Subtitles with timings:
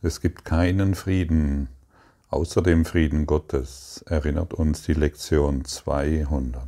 [0.00, 1.68] Es gibt keinen Frieden
[2.30, 6.62] außer dem Frieden Gottes, erinnert uns die Lektion 200.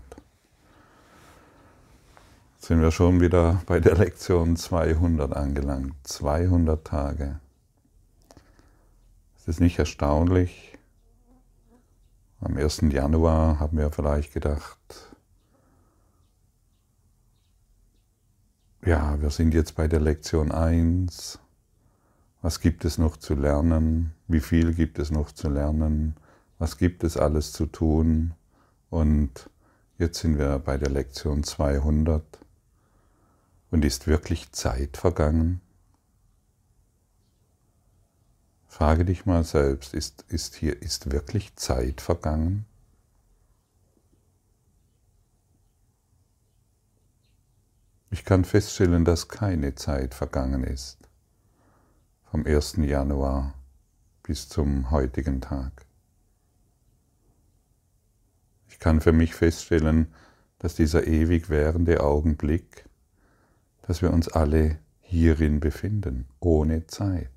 [2.55, 5.95] Jetzt sind wir schon wieder bei der Lektion 200 angelangt.
[6.03, 7.39] 200 Tage.
[9.39, 10.77] Ist es nicht erstaunlich?
[12.41, 12.81] Am 1.
[12.91, 14.79] Januar haben wir vielleicht gedacht,
[18.85, 21.39] ja, wir sind jetzt bei der Lektion 1.
[22.43, 24.15] Was gibt es noch zu lernen?
[24.27, 26.17] Wie viel gibt es noch zu lernen?
[26.59, 28.33] Was gibt es alles zu tun?
[28.89, 29.51] Und
[29.99, 32.25] jetzt sind wir bei der Lektion 200.
[33.71, 35.61] Und ist wirklich Zeit vergangen?
[38.69, 42.65] Frage dich mal selbst, ist, ist hier, ist wirklich Zeit vergangen?
[48.11, 51.00] Ich kann feststellen, dass keine Zeit vergangen ist
[52.31, 52.77] vom 1.
[52.77, 53.55] Januar
[54.23, 55.85] bis zum heutigen Tag.
[58.69, 60.15] Ich kann für mich feststellen,
[60.61, 62.85] dass dieser ewig währende Augenblick,
[63.83, 67.33] dass wir uns alle hierin befinden, ohne Zeit.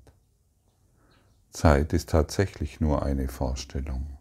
[1.50, 4.16] Zeit ist tatsächlich nur eine Vorstellung.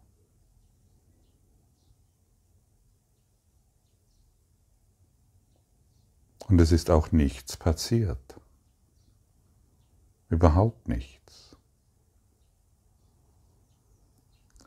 [6.47, 8.39] Und es ist auch nichts passiert.
[10.29, 11.55] Überhaupt nichts.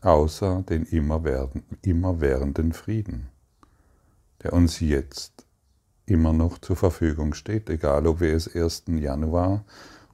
[0.03, 3.29] Außer den immerwährenden Frieden,
[4.43, 5.47] der uns jetzt
[6.05, 8.85] immer noch zur Verfügung steht, egal ob wir es 1.
[8.87, 9.65] Januar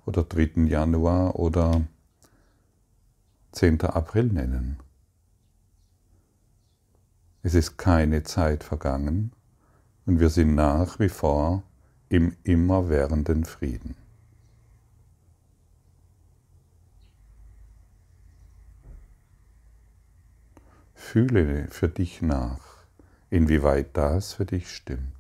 [0.06, 0.64] oder 3.
[0.66, 1.82] Januar oder
[3.52, 3.82] 10.
[3.82, 4.78] April nennen.
[7.42, 9.32] Es ist keine Zeit vergangen
[10.06, 11.64] und wir sind nach wie vor
[12.08, 13.96] im immerwährenden Frieden.
[21.12, 22.58] Fühle für dich nach,
[23.28, 25.12] inwieweit das für dich stimmt.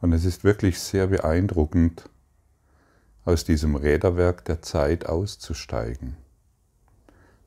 [0.00, 2.08] Und es ist wirklich sehr beeindruckend,
[3.26, 6.16] aus diesem Räderwerk der Zeit auszusteigen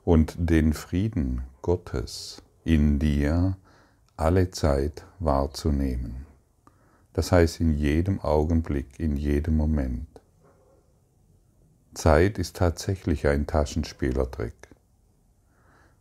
[0.03, 3.57] und den Frieden Gottes in dir
[4.15, 6.27] alle Zeit wahrzunehmen.
[7.13, 10.07] Das heißt in jedem Augenblick, in jedem Moment.
[11.95, 14.56] Zeit ist tatsächlich ein Taschenspielertrick.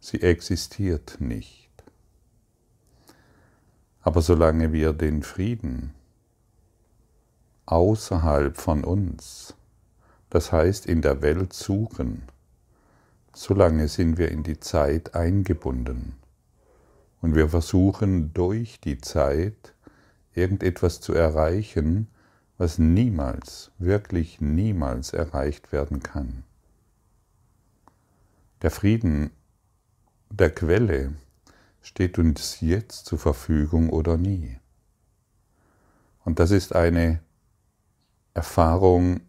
[0.09, 1.69] Sie existiert nicht.
[4.03, 5.95] Aber solange wir den Frieden
[7.65, 9.55] außerhalb von uns,
[10.31, 12.23] das heißt in der Welt suchen,
[13.35, 16.15] solange sind wir in die Zeit eingebunden.
[17.21, 19.75] Und wir versuchen durch die Zeit
[20.37, 22.07] irgendetwas zu erreichen,
[22.59, 26.45] was niemals, wirklich niemals erreicht werden kann.
[28.63, 29.33] Der Frieden
[30.31, 31.15] der Quelle
[31.81, 34.59] steht uns jetzt zur Verfügung oder nie.
[36.25, 37.23] Und das ist eine
[38.35, 39.21] Erfahrung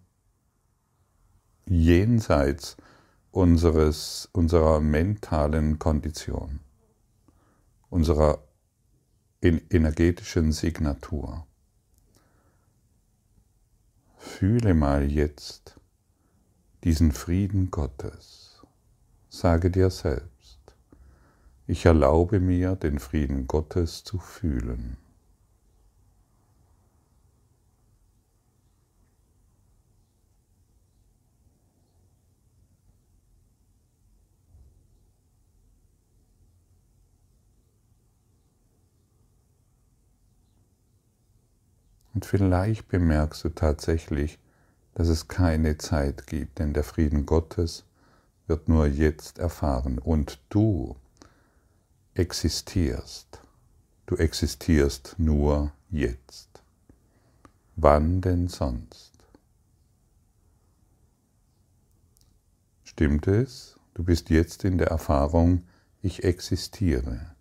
[1.66, 2.78] jenseits
[3.32, 6.60] unseres, unserer mentalen Kondition,
[7.90, 8.44] unserer
[9.42, 11.46] energetischen Signatur.
[14.18, 15.80] Fühle mal jetzt
[16.84, 18.66] diesen Frieden Gottes.
[19.30, 20.37] Sage dir selbst,
[21.68, 24.98] ich erlaube mir, den Frieden Gottes zu fühlen.
[42.14, 44.40] Und vielleicht bemerkst du tatsächlich,
[44.96, 47.86] dass es keine Zeit gibt, denn der Frieden Gottes
[48.48, 50.00] wird nur jetzt erfahren.
[50.00, 50.96] Und du
[52.18, 53.42] existierst.
[54.08, 56.64] Du existierst nur jetzt.
[57.76, 59.14] Wann denn sonst?
[62.84, 63.78] Stimmt es?
[63.94, 65.68] Du bist jetzt in der Erfahrung,
[66.02, 67.36] ich existiere.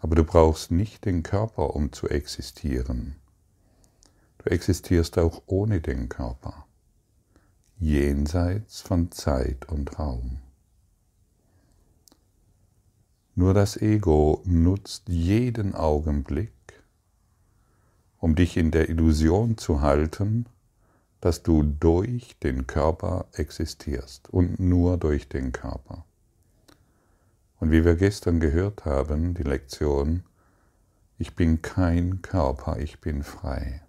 [0.00, 3.16] Aber du brauchst nicht den Körper, um zu existieren.
[4.38, 6.66] Du existierst auch ohne den Körper,
[7.78, 10.38] jenseits von Zeit und Raum.
[13.38, 16.50] Nur das Ego nutzt jeden Augenblick,
[18.18, 20.46] um dich in der Illusion zu halten,
[21.20, 26.04] dass du durch den Körper existierst und nur durch den Körper.
[27.60, 30.24] Und wie wir gestern gehört haben, die Lektion,
[31.16, 33.82] ich bin kein Körper, ich bin frei.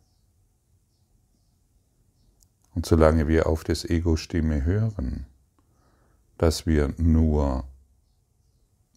[2.75, 5.25] Und solange wir auf das Ego-Stimme hören,
[6.37, 7.63] dass wir nur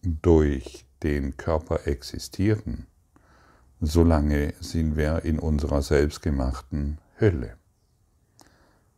[0.03, 2.87] durch den Körper existieren,
[3.79, 7.57] solange sind wir in unserer selbstgemachten Hölle.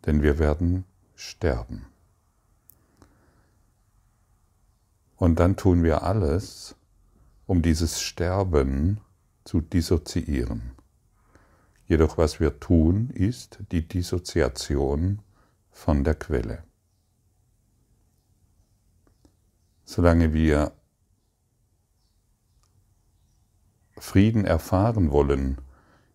[0.06, 0.86] Denn wir werden
[1.16, 1.88] sterben.
[5.16, 6.76] Und dann tun wir alles,
[7.46, 9.00] um dieses Sterben
[9.44, 10.74] zu dissoziieren.
[11.88, 15.22] Jedoch was wir tun, ist die Dissoziation
[15.70, 16.64] von der Quelle.
[19.84, 20.74] Solange wir
[23.98, 25.58] Frieden erfahren wollen,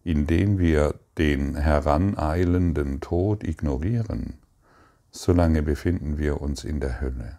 [0.05, 4.39] indem wir den heraneilenden Tod ignorieren,
[5.11, 7.39] solange befinden wir uns in der Hölle.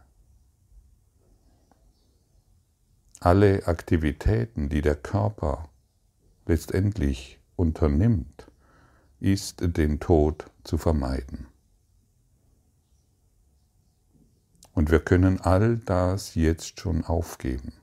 [3.19, 5.69] Alle Aktivitäten, die der Körper
[6.47, 8.47] letztendlich unternimmt,
[9.19, 11.45] ist den Tod zu vermeiden.
[14.73, 17.73] Und wir können all das jetzt schon aufgeben.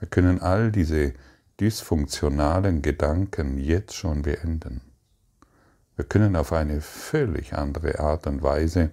[0.00, 1.14] Wir können all diese
[1.60, 4.80] dysfunktionalen Gedanken jetzt schon beenden.
[5.96, 8.90] Wir können auf eine völlig andere Art und Weise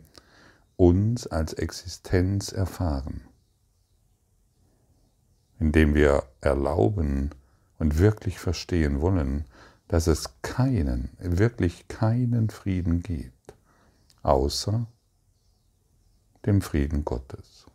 [0.75, 3.21] uns als Existenz erfahren,
[5.59, 7.31] indem wir erlauben
[7.79, 9.45] und wirklich verstehen wollen,
[9.87, 13.53] dass es keinen, wirklich keinen Frieden gibt,
[14.21, 14.87] außer
[16.45, 17.65] dem Frieden Gottes.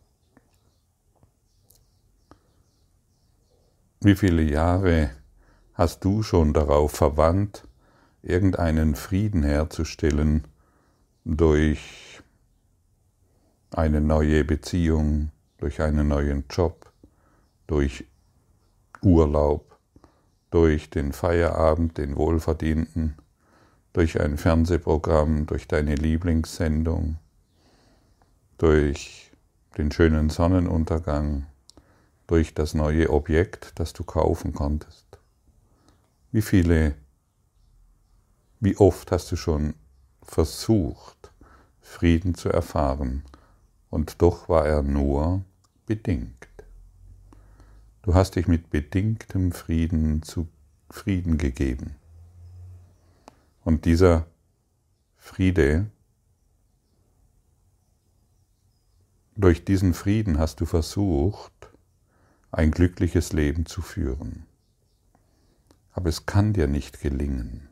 [3.99, 5.09] Wie viele Jahre
[5.73, 7.67] hast du schon darauf verwandt,
[8.21, 10.43] irgendeinen Frieden herzustellen
[11.25, 12.21] durch
[13.71, 16.91] eine neue Beziehung, durch einen neuen Job,
[17.65, 18.05] durch
[19.01, 19.77] Urlaub,
[20.51, 23.15] durch den Feierabend, den wohlverdienten,
[23.93, 27.17] durch ein Fernsehprogramm, durch deine Lieblingssendung,
[28.59, 29.31] durch
[29.77, 31.47] den schönen Sonnenuntergang,
[32.27, 35.05] durch das neue Objekt, das du kaufen konntest?
[36.31, 36.95] Wie viele,
[38.59, 39.73] wie oft hast du schon
[40.21, 41.31] versucht,
[41.81, 43.23] Frieden zu erfahren,
[43.89, 45.43] und doch war er nur
[45.85, 46.47] bedingt.
[48.01, 50.47] Du hast dich mit bedingtem Frieden zu
[50.89, 51.95] Frieden gegeben.
[53.63, 54.25] Und dieser
[55.17, 55.89] Friede,
[59.35, 61.66] durch diesen Frieden hast du versucht,
[62.51, 64.45] ein glückliches Leben zu führen.
[65.91, 67.69] Aber es kann dir nicht gelingen.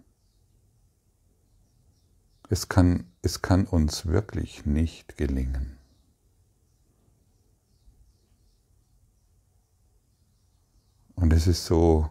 [2.49, 5.77] Es kann, es kann uns wirklich nicht gelingen.
[11.15, 12.09] Und es ist so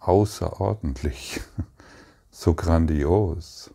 [0.00, 1.40] außerordentlich,
[2.30, 3.72] so grandios,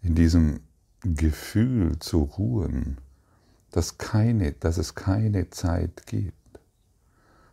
[0.00, 0.60] in diesem
[1.00, 3.00] Gefühl zu ruhen,
[3.70, 6.34] dass, keine, dass es keine Zeit gibt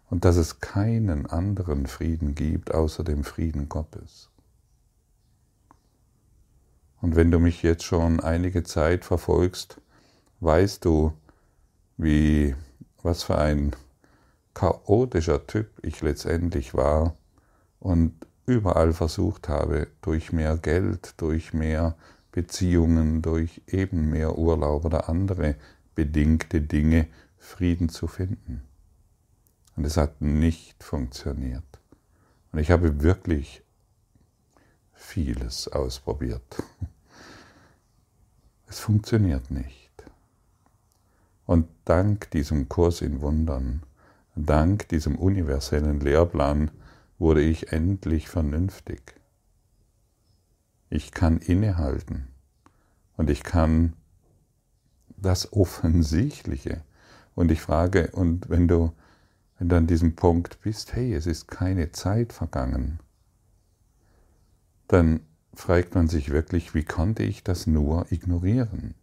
[0.09, 4.29] und dass es keinen anderen Frieden gibt außer dem Frieden Gottes.
[7.01, 9.81] Und wenn du mich jetzt schon einige Zeit verfolgst,
[10.39, 11.13] weißt du,
[11.97, 12.55] wie,
[13.01, 13.75] was für ein
[14.53, 17.17] chaotischer Typ ich letztendlich war
[17.79, 18.13] und
[18.45, 21.95] überall versucht habe, durch mehr Geld, durch mehr
[22.31, 25.55] Beziehungen, durch eben mehr Urlaub oder andere
[25.95, 27.07] bedingte Dinge
[27.37, 28.61] Frieden zu finden.
[29.75, 31.63] Und es hat nicht funktioniert.
[32.51, 33.63] Und ich habe wirklich
[34.93, 36.41] vieles ausprobiert.
[38.65, 39.91] Es funktioniert nicht.
[41.45, 43.83] Und dank diesem Kurs in Wundern,
[44.33, 46.71] dank diesem universellen Lehrplan
[47.19, 49.13] wurde ich endlich vernünftig.
[50.89, 52.29] Ich kann innehalten
[53.15, 53.93] und ich kann
[55.23, 56.81] das Offensichtliche.
[57.35, 58.93] Und ich frage, und wenn du,
[59.57, 62.99] wenn du an diesem Punkt bist, hey, es ist keine Zeit vergangen,
[64.87, 65.21] dann
[65.55, 68.95] fragt man sich wirklich, wie konnte ich das nur ignorieren?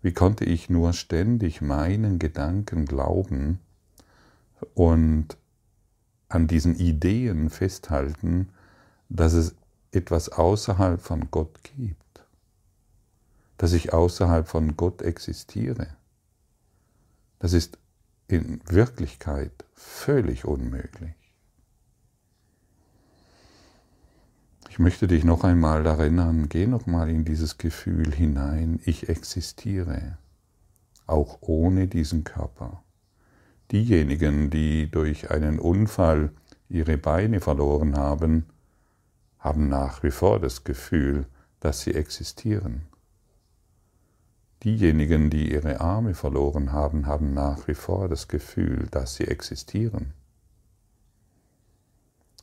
[0.00, 3.58] Wie konnte ich nur ständig meinen Gedanken glauben
[4.74, 5.36] und
[6.28, 8.48] an diesen Ideen festhalten,
[9.08, 9.54] dass es
[9.92, 12.03] etwas außerhalb von Gott gibt?
[13.58, 15.88] Dass ich außerhalb von Gott existiere.
[17.38, 17.78] Das ist
[18.26, 21.14] in Wirklichkeit völlig unmöglich.
[24.70, 30.18] Ich möchte dich noch einmal erinnern, geh noch mal in dieses Gefühl hinein, ich existiere,
[31.06, 32.82] auch ohne diesen Körper.
[33.70, 36.32] Diejenigen, die durch einen Unfall
[36.68, 38.46] ihre Beine verloren haben,
[39.38, 41.26] haben nach wie vor das Gefühl,
[41.60, 42.82] dass sie existieren.
[44.64, 50.14] Diejenigen, die ihre Arme verloren haben, haben nach wie vor das Gefühl, dass sie existieren.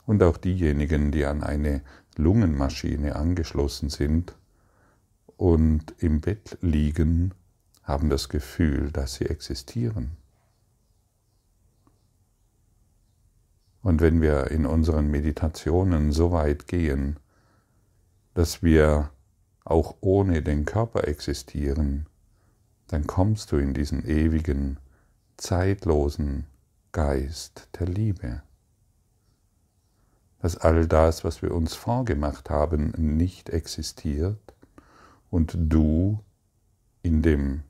[0.06, 1.82] Und auch diejenigen, die an eine
[2.18, 4.38] Lungenmaschine angeschlossen sind
[5.36, 7.34] und im Bett liegen,
[7.82, 10.12] haben das Gefühl, dass sie existieren.
[13.82, 17.18] Und wenn wir in unseren Meditationen so weit gehen,
[18.36, 19.10] dass wir
[19.66, 22.06] auch ohne den Körper existieren,
[22.92, 24.78] dann kommst du in diesen ewigen,
[25.38, 26.46] zeitlosen
[26.92, 28.44] Geist der Liebe.
[30.40, 34.54] Dass all das, was wir uns vorgemacht haben, nicht existiert
[35.30, 36.20] und du
[37.02, 37.64] in dem,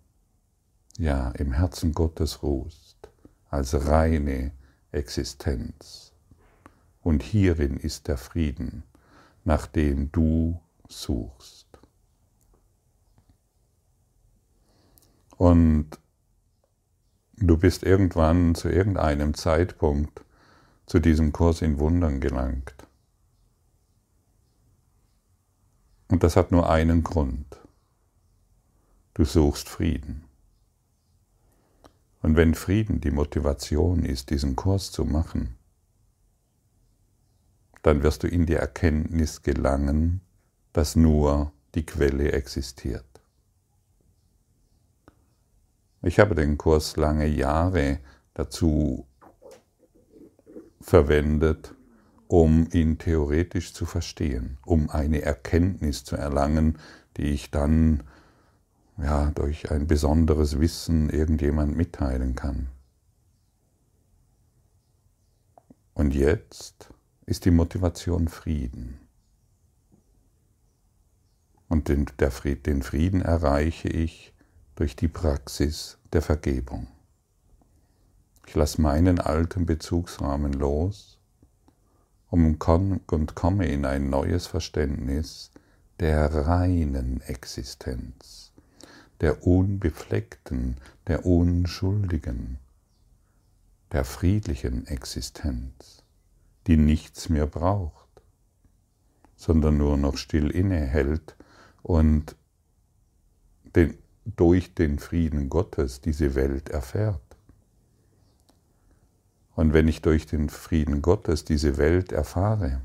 [0.98, 2.98] ja, im Herzen Gottes ruhst,
[3.52, 4.52] als reine
[4.92, 6.14] Existenz.
[7.04, 8.84] Und hierin ist der Frieden,
[9.44, 10.60] nach dem du
[10.90, 11.71] suchst.
[15.42, 15.90] Und
[17.38, 20.24] du bist irgendwann zu irgendeinem Zeitpunkt
[20.86, 22.76] zu diesem Kurs in Wundern gelangt.
[26.10, 27.60] Und das hat nur einen Grund.
[29.16, 30.26] Du suchst Frieden.
[32.22, 35.58] Und wenn Frieden die Motivation ist, diesen Kurs zu machen,
[37.82, 40.22] dann wirst du in die Erkenntnis gelangen,
[40.72, 43.11] dass nur die Quelle existiert.
[46.04, 48.00] Ich habe den Kurs lange Jahre
[48.34, 49.06] dazu
[50.80, 51.76] verwendet,
[52.28, 56.80] um ihn theoretisch zu verstehen, um eine Erkenntnis zu erlangen,
[57.18, 58.04] die ich dann
[58.98, 62.70] ja, durch ein besonderes Wissen irgendjemand mitteilen kann.
[65.94, 66.90] Und jetzt
[67.26, 69.00] ist die Motivation Frieden.
[71.68, 74.34] Und den, Fried, den Frieden erreiche ich
[74.82, 76.88] durch die Praxis der Vergebung.
[78.48, 81.20] Ich lasse meinen alten Bezugsrahmen los
[82.32, 85.52] und komme in ein neues Verständnis
[86.00, 88.54] der reinen Existenz,
[89.20, 92.58] der unbefleckten, der unschuldigen,
[93.92, 96.02] der friedlichen Existenz,
[96.66, 98.10] die nichts mehr braucht,
[99.36, 101.36] sondern nur noch still innehält
[101.84, 102.36] und
[103.76, 107.22] den, durch den Frieden Gottes diese Welt erfährt.
[109.56, 112.82] Und wenn ich durch den Frieden Gottes diese Welt erfahre,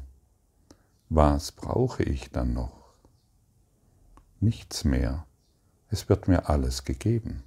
[1.09, 2.95] was brauche ich dann noch?
[4.41, 5.27] Nichts mehr.
[5.89, 7.45] Es wird mir alles gegeben.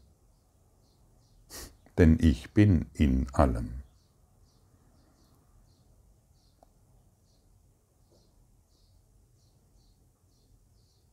[1.98, 3.84] Denn ich bin in allem.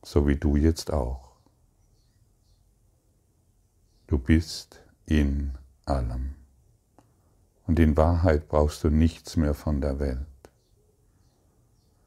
[0.03, 1.26] So wie du jetzt auch.
[4.07, 5.51] Du bist in
[5.85, 6.35] allem.
[7.65, 10.25] Und in Wahrheit brauchst du nichts mehr von der Welt.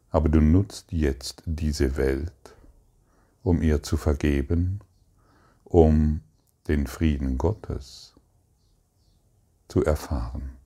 [0.09, 2.57] Aber du nutzt jetzt diese Welt,
[3.43, 4.81] um ihr zu vergeben,
[5.65, 6.23] um
[6.69, 8.15] den Frieden Gottes
[9.69, 10.57] zu erfahren,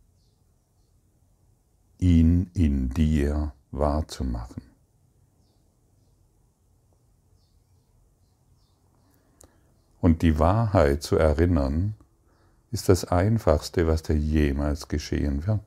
[1.98, 4.73] ihn in dir wahrzumachen.
[10.04, 11.94] Und die Wahrheit zu erinnern,
[12.70, 15.64] ist das Einfachste, was dir jemals geschehen wird.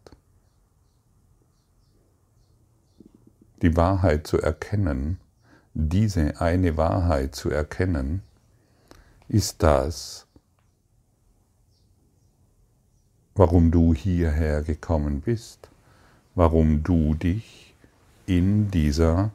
[3.64, 5.20] Die Wahrheit zu erkennen,
[5.74, 8.22] diese eine Wahrheit zu erkennen,
[9.28, 10.28] ist das,
[13.34, 15.68] warum du hierher gekommen bist,
[16.36, 17.74] warum du dich
[18.28, 19.32] in dieser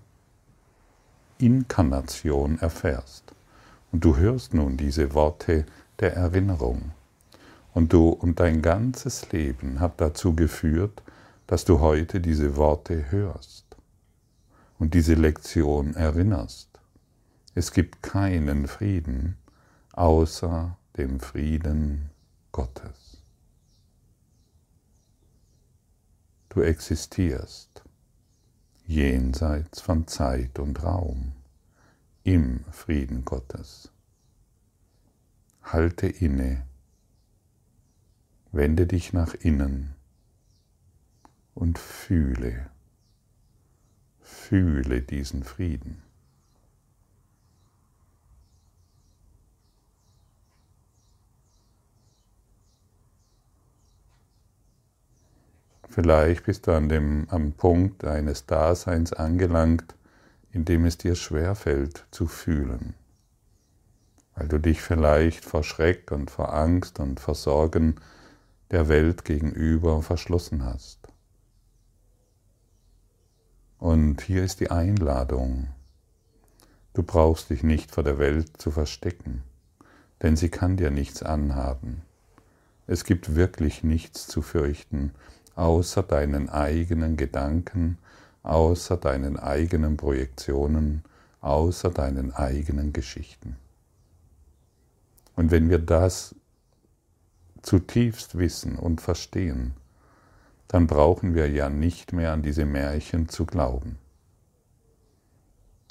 [1.38, 3.34] Inkarnation erfährst.
[3.92, 5.66] Und du hörst nun diese Worte
[6.00, 6.92] der Erinnerung.
[7.74, 11.02] Und du und dein ganzes Leben hat dazu geführt,
[11.46, 13.64] dass du heute diese Worte hörst
[14.78, 16.68] und diese Lektion erinnerst.
[17.54, 19.36] Es gibt keinen Frieden
[19.92, 22.10] außer dem Frieden
[22.50, 23.18] Gottes.
[26.48, 27.82] Du existierst
[28.86, 31.32] jenseits von Zeit und Raum
[32.24, 33.90] im Frieden Gottes.
[35.62, 36.66] Halte inne,
[38.52, 39.94] wende dich nach innen
[41.54, 42.70] und fühle,
[44.20, 46.02] fühle diesen Frieden.
[55.88, 59.94] Vielleicht bist du an dem, am Punkt deines Daseins angelangt,
[60.52, 62.94] in dem es dir schwerfällt zu fühlen,
[64.34, 67.96] weil du dich vielleicht vor Schreck und vor Angst und vor Sorgen
[68.70, 70.98] der Welt gegenüber verschlossen hast.
[73.78, 75.68] Und hier ist die Einladung.
[76.94, 79.42] Du brauchst dich nicht vor der Welt zu verstecken,
[80.22, 82.02] denn sie kann dir nichts anhaben.
[82.86, 85.12] Es gibt wirklich nichts zu fürchten,
[85.54, 87.98] außer deinen eigenen Gedanken,
[88.42, 91.02] außer deinen eigenen Projektionen,
[91.40, 93.56] außer deinen eigenen Geschichten.
[95.36, 96.34] Und wenn wir das
[97.62, 99.74] zutiefst wissen und verstehen,
[100.68, 103.98] dann brauchen wir ja nicht mehr an diese Märchen zu glauben.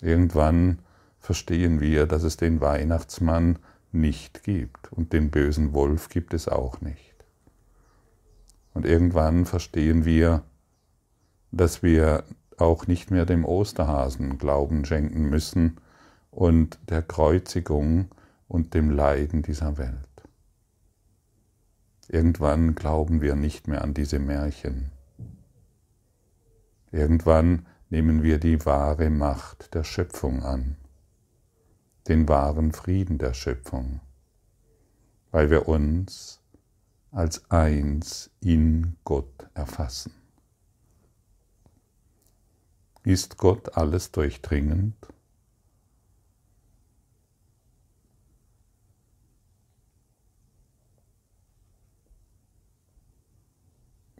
[0.01, 0.79] Irgendwann
[1.20, 3.60] verstehen wir, dass es den Weihnachtsmann
[3.91, 7.13] nicht gibt und den bösen Wolf gibt es auch nicht.
[8.74, 10.43] Und irgendwann verstehen wir,
[11.51, 12.24] dass wir
[12.62, 15.77] auch nicht mehr dem Osterhasen Glauben schenken müssen
[16.30, 18.10] und der Kreuzigung
[18.48, 19.98] und dem Leiden dieser Welt.
[22.08, 24.91] Irgendwann glauben wir nicht mehr an diese Märchen.
[26.91, 30.75] Irgendwann nehmen wir die wahre Macht der Schöpfung an,
[32.08, 34.01] den wahren Frieden der Schöpfung,
[35.32, 36.41] weil wir uns
[37.12, 40.21] als eins in Gott erfassen.
[43.03, 44.96] Ist Gott alles durchdringend?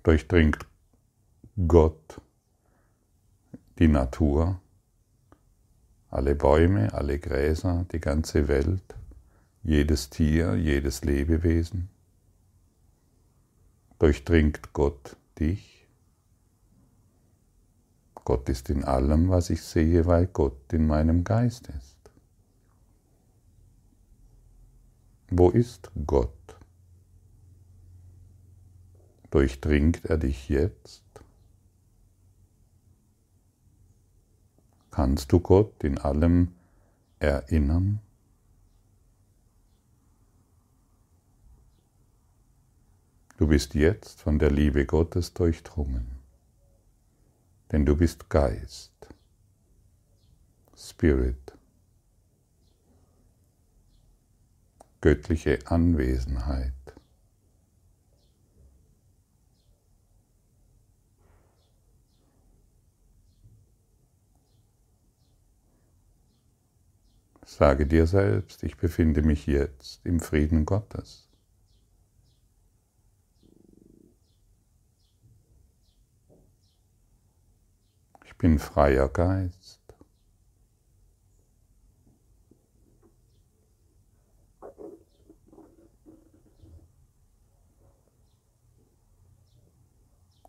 [0.04, 0.66] Durchdringt
[1.68, 2.20] Gott
[3.78, 4.60] die Natur,
[6.10, 8.96] alle Bäume, alle Gräser, die ganze Welt,
[9.62, 11.90] jedes Tier, jedes Lebewesen?
[14.00, 15.81] Durchdringt Gott dich?
[18.32, 21.98] Gott ist in allem, was ich sehe, weil Gott in meinem Geist ist.
[25.30, 26.30] Wo ist Gott?
[29.32, 31.04] Durchdringt er dich jetzt?
[34.92, 36.54] Kannst du Gott in allem
[37.20, 38.00] erinnern?
[43.36, 46.21] Du bist jetzt von der Liebe Gottes durchdrungen
[47.72, 48.92] denn du bist Geist,
[50.76, 51.54] Spirit,
[55.00, 56.74] göttliche Anwesenheit.
[67.46, 71.31] Sage dir selbst, ich befinde mich jetzt im Frieden Gottes.
[78.42, 79.80] Bin freier Geist.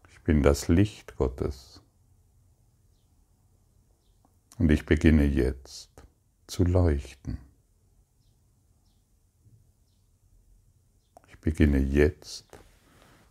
[0.08, 1.82] Ich bin das Licht Gottes.
[4.56, 5.90] Und ich beginne jetzt
[6.46, 7.36] zu leuchten.
[11.28, 12.58] Ich beginne jetzt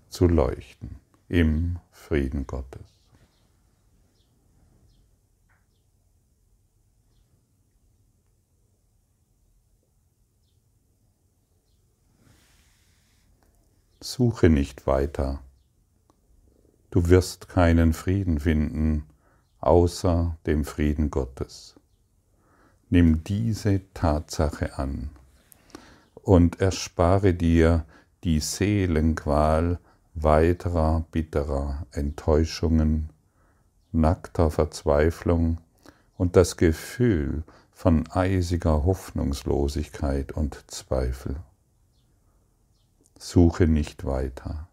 [0.09, 3.00] zu leuchten im Frieden Gottes.
[14.03, 15.41] Suche nicht weiter.
[16.89, 19.05] Du wirst keinen Frieden finden
[19.61, 21.75] außer dem Frieden Gottes.
[22.89, 25.11] Nimm diese Tatsache an
[26.15, 27.85] und erspare dir
[28.23, 29.79] die Seelenqual
[30.15, 33.11] weiterer bitterer Enttäuschungen,
[33.91, 35.59] nackter Verzweiflung
[36.17, 41.37] und das Gefühl von eisiger Hoffnungslosigkeit und Zweifel.
[43.23, 44.67] Suche nicht weiter.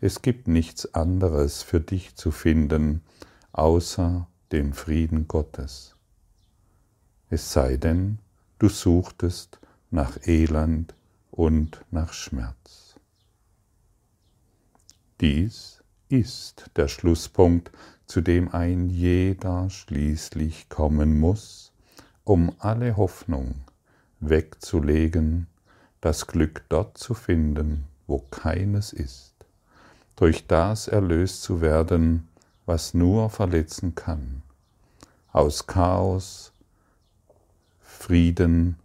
[0.00, 3.02] Es gibt nichts anderes für dich zu finden,
[3.50, 5.96] außer dem Frieden Gottes.
[7.28, 8.20] Es sei denn,
[8.60, 9.58] du suchtest
[9.90, 10.94] nach Elend
[11.32, 12.94] und nach Schmerz.
[15.20, 17.72] Dies ist der Schlusspunkt,
[18.06, 21.72] zu dem ein jeder schließlich kommen muss,
[22.22, 23.56] um alle Hoffnung
[24.20, 25.48] wegzulegen
[26.02, 29.34] das Glück dort zu finden, wo keines ist,
[30.16, 32.28] durch das erlöst zu werden,
[32.66, 34.42] was nur verletzen kann,
[35.32, 36.52] aus Chaos,
[37.80, 38.76] Frieden,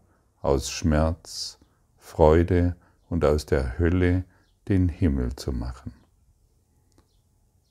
[0.41, 1.57] aus Schmerz,
[1.97, 2.75] Freude
[3.09, 4.23] und aus der Hölle
[4.67, 5.93] den Himmel zu machen.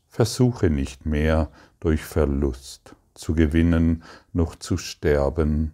[0.09, 5.73] Versuche nicht mehr durch Verlust, zu gewinnen noch zu sterben,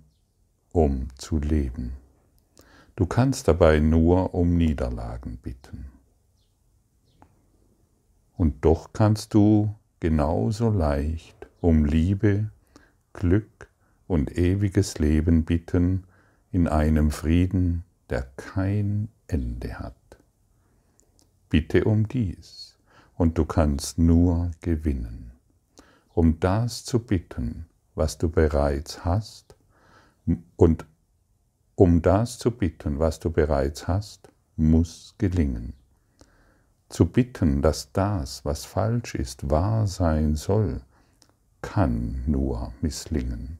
[0.72, 2.01] um zu leben.
[2.94, 5.86] Du kannst dabei nur um Niederlagen bitten.
[8.36, 12.50] Und doch kannst du genauso leicht um Liebe,
[13.12, 13.68] Glück
[14.08, 16.04] und ewiges Leben bitten
[16.50, 19.94] in einem Frieden, der kein Ende hat.
[21.48, 22.76] Bitte um dies,
[23.16, 25.32] und du kannst nur gewinnen.
[26.12, 29.56] Um das zu bitten, was du bereits hast,
[30.56, 30.84] und
[31.74, 35.74] um das zu bitten, was du bereits hast, muss gelingen.
[36.88, 40.82] Zu bitten, dass das, was falsch ist, wahr sein soll,
[41.62, 43.58] kann nur misslingen.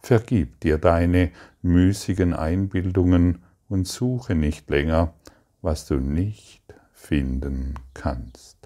[0.00, 5.12] Vergib dir deine müßigen Einbildungen und suche nicht länger,
[5.60, 6.62] was du nicht
[6.92, 8.56] finden kannst.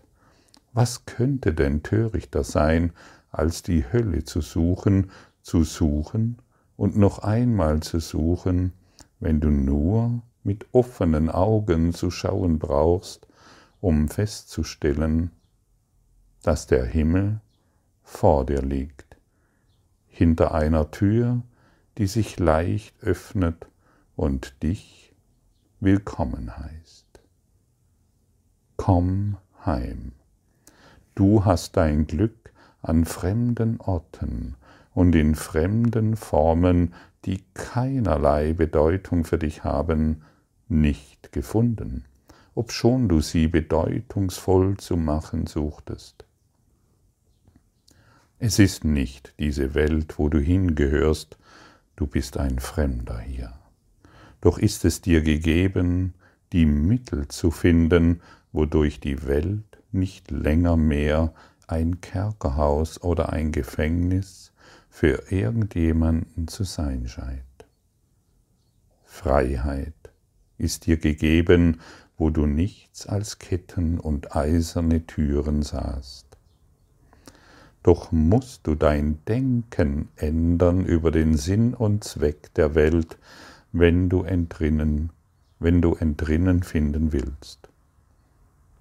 [0.72, 2.92] Was könnte denn törichter sein,
[3.30, 5.10] als die Hölle zu suchen,
[5.42, 6.38] zu suchen
[6.82, 8.72] und noch einmal zu suchen,
[9.20, 13.28] wenn du nur mit offenen Augen zu schauen brauchst,
[13.80, 15.30] um festzustellen,
[16.42, 17.40] dass der Himmel
[18.02, 19.16] vor dir liegt,
[20.08, 21.44] hinter einer Tür,
[21.98, 23.68] die sich leicht öffnet
[24.16, 25.14] und dich
[25.78, 27.06] willkommen heißt.
[28.76, 30.14] Komm heim.
[31.14, 34.56] Du hast dein Glück an fremden Orten
[34.94, 40.22] und in fremden Formen, die keinerlei Bedeutung für dich haben,
[40.68, 42.04] nicht gefunden,
[42.54, 46.24] obschon du sie bedeutungsvoll zu machen suchtest.
[48.38, 51.38] Es ist nicht diese Welt, wo du hingehörst,
[51.94, 53.52] du bist ein Fremder hier.
[54.40, 56.14] Doch ist es dir gegeben,
[56.52, 61.32] die Mittel zu finden, wodurch die Welt nicht länger mehr
[61.68, 64.51] ein Kerkerhaus oder ein Gefängnis
[64.92, 67.42] für irgendjemanden zu sein scheint.
[69.04, 69.94] Freiheit
[70.58, 71.80] ist dir gegeben,
[72.18, 76.26] wo du nichts als Ketten und eiserne Türen sahst.
[77.82, 83.18] Doch musst du dein Denken ändern über den Sinn und Zweck der Welt,
[83.72, 85.10] wenn du entrinnen,
[85.58, 87.70] wenn du entrinnen finden willst.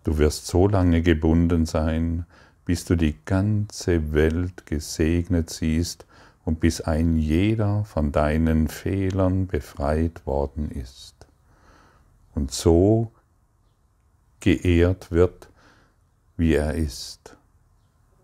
[0.03, 2.25] Du wirst so lange gebunden sein,
[2.71, 6.05] bis du die ganze Welt gesegnet siehst
[6.45, 11.15] und bis ein jeder von deinen Fehlern befreit worden ist.
[12.33, 13.11] Und so
[14.39, 15.49] geehrt wird,
[16.37, 17.35] wie er ist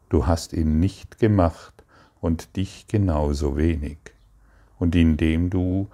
[0.10, 1.84] du hast ihn nicht gemacht
[2.22, 3.98] und dich genauso wenig.
[4.80, 5.88] Und indem du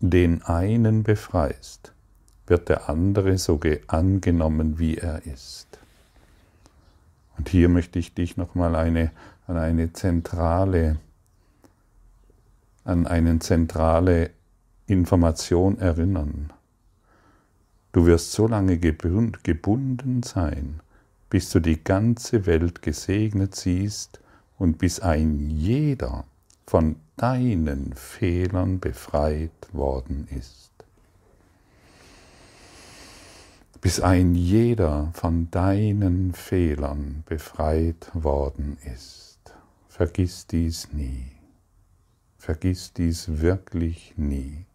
[0.00, 1.92] den einen befreist,
[2.46, 5.69] wird der andere so angenommen, wie er ist.
[7.40, 9.12] Und hier möchte ich dich nochmal eine,
[9.46, 10.98] an eine zentrale,
[12.84, 14.28] an eine zentrale
[14.86, 16.52] Information erinnern.
[17.92, 20.80] Du wirst so lange gebunden sein,
[21.30, 24.20] bis du die ganze Welt gesegnet siehst
[24.58, 26.24] und bis ein jeder
[26.66, 30.69] von deinen Fehlern befreit worden ist.
[33.80, 39.38] Bis ein jeder von deinen Fehlern befreit worden ist.
[39.88, 41.32] Vergiss dies nie.
[42.36, 44.66] Vergiss dies wirklich nie.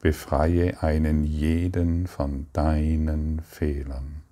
[0.00, 4.22] Befreie einen jeden von deinen Fehlern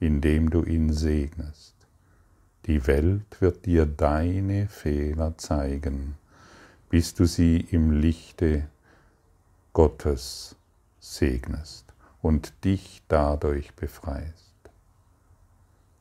[0.00, 1.74] indem du ihn segnest.
[2.66, 6.14] Die Welt wird dir deine Fehler zeigen,
[6.88, 8.68] bis du sie im Lichte
[9.72, 10.56] Gottes
[11.00, 11.87] segnest
[12.22, 14.54] und dich dadurch befreist.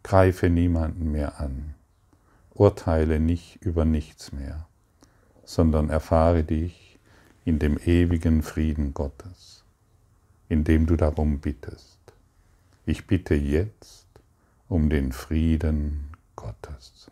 [0.03, 1.75] Greife niemanden mehr an,
[2.53, 4.67] urteile nicht über nichts mehr,
[5.43, 6.99] sondern erfahre dich
[7.45, 9.63] in dem ewigen Frieden Gottes,
[10.49, 11.99] indem du darum bittest.
[12.85, 14.07] Ich bitte jetzt
[14.69, 17.11] um den Frieden Gottes.